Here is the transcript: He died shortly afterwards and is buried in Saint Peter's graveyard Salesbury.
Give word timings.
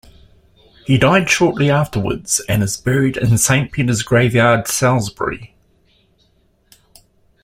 He 0.83 0.97
died 0.97 1.29
shortly 1.29 1.69
afterwards 1.69 2.39
and 2.49 2.63
is 2.63 2.75
buried 2.75 3.17
in 3.17 3.37
Saint 3.37 3.71
Peter's 3.71 4.01
graveyard 4.01 4.67
Salesbury. 4.67 5.53